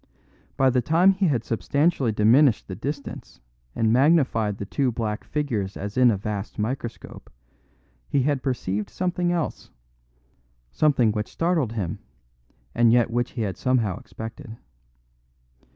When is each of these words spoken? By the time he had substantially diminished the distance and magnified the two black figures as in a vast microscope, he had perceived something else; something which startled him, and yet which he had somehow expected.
By 0.57 0.71
the 0.71 0.81
time 0.81 1.11
he 1.11 1.27
had 1.27 1.43
substantially 1.43 2.11
diminished 2.11 2.67
the 2.67 2.73
distance 2.75 3.39
and 3.75 3.93
magnified 3.93 4.57
the 4.57 4.65
two 4.65 4.91
black 4.91 5.23
figures 5.23 5.77
as 5.77 5.95
in 5.95 6.09
a 6.09 6.17
vast 6.17 6.57
microscope, 6.57 7.29
he 8.09 8.23
had 8.23 8.41
perceived 8.41 8.89
something 8.89 9.31
else; 9.31 9.69
something 10.71 11.11
which 11.11 11.27
startled 11.31 11.73
him, 11.73 11.99
and 12.73 12.91
yet 12.91 13.11
which 13.11 13.33
he 13.33 13.43
had 13.43 13.57
somehow 13.57 13.99
expected. 13.99 14.57